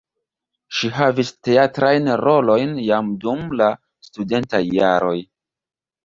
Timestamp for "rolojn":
2.21-2.73